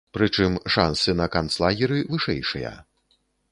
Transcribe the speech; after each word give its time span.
Прычым, 0.17 0.53
шансы 0.75 1.13
на 1.19 1.27
канцлагеры 1.37 2.01
вышэйшыя. 2.11 2.75